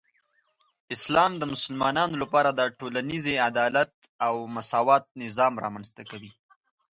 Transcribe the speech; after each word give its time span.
اسلام 0.95 1.31
د 1.37 1.43
مسلمانانو 1.53 2.15
لپاره 2.23 2.49
د 2.53 2.61
ټولنیزې 2.79 3.35
عدالت 3.49 3.91
او 4.25 4.35
مساوات 4.55 5.03
نظام 5.23 5.53
رامنځته 5.63 6.03
کوي. 6.11 6.31